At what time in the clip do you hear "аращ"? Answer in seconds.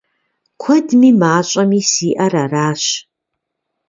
2.43-2.83